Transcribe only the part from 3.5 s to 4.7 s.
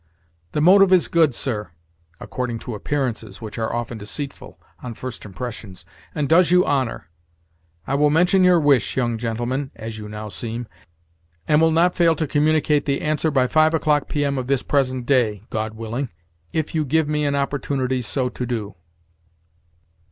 are often deceitful]